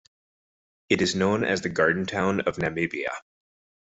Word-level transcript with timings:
It 0.89 0.99
is 1.03 1.13
known 1.13 1.43
as 1.43 1.61
the 1.61 1.69
"Garden 1.69 2.07
Town 2.07 2.39
of 2.41 2.55
Namibia". 2.55 3.09